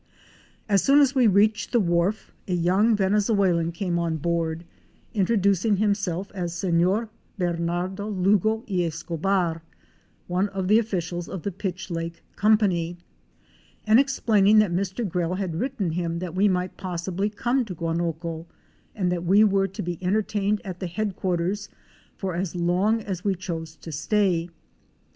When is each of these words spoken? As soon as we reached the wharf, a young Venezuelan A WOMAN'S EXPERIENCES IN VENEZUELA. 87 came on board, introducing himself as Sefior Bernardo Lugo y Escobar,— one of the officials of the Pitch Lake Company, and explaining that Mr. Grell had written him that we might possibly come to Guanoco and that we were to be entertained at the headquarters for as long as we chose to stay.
As 0.67 0.81
soon 0.81 0.97
as 0.99 1.13
we 1.13 1.27
reached 1.27 1.71
the 1.71 1.79
wharf, 1.79 2.33
a 2.47 2.53
young 2.55 2.95
Venezuelan 2.95 3.67
A 3.67 3.69
WOMAN'S 3.69 3.69
EXPERIENCES 3.69 4.65
IN 4.65 4.65
VENEZUELA. 4.65 4.65
87 4.65 4.65
came 4.65 4.65
on 4.65 4.65
board, 4.65 4.65
introducing 5.13 5.77
himself 5.77 6.31
as 6.33 6.53
Sefior 6.53 7.09
Bernardo 7.37 8.07
Lugo 8.09 8.63
y 8.67 8.77
Escobar,— 8.85 9.61
one 10.35 10.49
of 10.49 10.67
the 10.67 10.79
officials 10.79 11.29
of 11.29 11.43
the 11.43 11.51
Pitch 11.51 11.91
Lake 11.91 12.23
Company, 12.35 12.97
and 13.85 13.99
explaining 13.99 14.57
that 14.57 14.73
Mr. 14.73 15.07
Grell 15.07 15.35
had 15.35 15.57
written 15.59 15.91
him 15.91 16.17
that 16.17 16.33
we 16.33 16.47
might 16.47 16.77
possibly 16.77 17.29
come 17.29 17.63
to 17.63 17.75
Guanoco 17.75 18.47
and 18.95 19.11
that 19.11 19.23
we 19.23 19.43
were 19.43 19.67
to 19.67 19.83
be 19.83 19.99
entertained 20.03 20.61
at 20.65 20.79
the 20.79 20.87
headquarters 20.87 21.69
for 22.17 22.33
as 22.33 22.55
long 22.55 23.01
as 23.03 23.23
we 23.23 23.35
chose 23.35 23.75
to 23.75 23.91
stay. 23.91 24.49